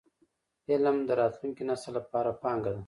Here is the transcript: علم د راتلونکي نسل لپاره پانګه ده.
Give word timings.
علم 0.71 0.97
د 1.07 1.09
راتلونکي 1.21 1.63
نسل 1.69 1.91
لپاره 1.97 2.31
پانګه 2.41 2.71
ده. 2.75 2.79